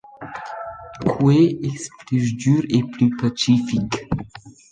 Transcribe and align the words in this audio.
Que 1.11 1.35
es 1.69 1.83
plü 2.01 2.17
sgür 2.27 2.63
e 2.77 2.79
plü 2.91 3.05
pachific. 3.19 3.91